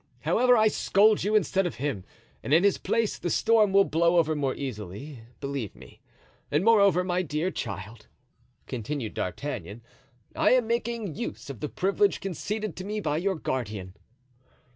[0.21, 2.03] However, I scold you instead of him,
[2.41, 6.01] and in his place; the storm will blow over more easily, believe me.
[6.49, 8.07] And moreover, my dear child,"
[8.65, 9.83] continued D'Artagnan,
[10.35, 13.93] "I am making use of the privilege conceded to me by your guardian."